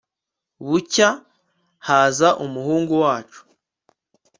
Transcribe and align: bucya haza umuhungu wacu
bucya 0.67 1.09
haza 1.87 2.29
umuhungu 2.45 2.93
wacu 3.03 3.41